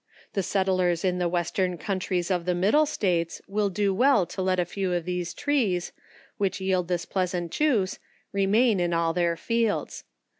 The 0.33 0.41
set 0.41 0.65
tlers 0.65 1.05
in 1.05 1.19
the 1.19 1.29
western 1.29 1.77
counties 1.77 2.31
of 2.31 2.45
the 2.45 2.55
middle 2.55 2.87
states 2.87 3.39
will 3.47 3.69
do 3.69 3.93
well 3.93 4.25
to 4.25 4.41
let 4.41 4.59
a 4.59 4.65
few 4.65 4.91
of 4.93 5.05
the 5.05 5.23
trees 5.25 5.91
which 6.39 6.59
yield 6.59 6.87
this 6.87 7.05
pleasant 7.05 7.51
juice, 7.51 7.99
remain 8.33 8.79
in 8.79 8.95
all 8.95 9.13
their 9.13 9.37
fields. 9.37 10.03